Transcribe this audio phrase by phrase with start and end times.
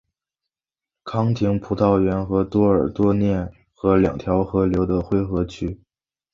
[1.03, 5.79] 康廷葡萄园和多尔多涅河两条河流的汇合区。